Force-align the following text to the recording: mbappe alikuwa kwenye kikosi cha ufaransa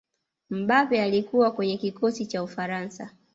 mbappe 0.49 1.01
alikuwa 1.01 1.51
kwenye 1.51 1.77
kikosi 1.77 2.25
cha 2.25 2.43
ufaransa 2.43 3.09